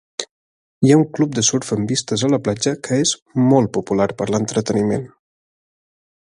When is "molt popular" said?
3.53-4.09